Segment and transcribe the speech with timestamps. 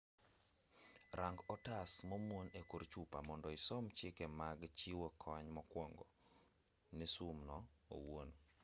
[1.19, 6.05] rang otas momuon e kor chupa mondo isom chike mag chiwo kony mokwongo
[6.97, 7.57] ne sum no
[7.95, 8.29] owuon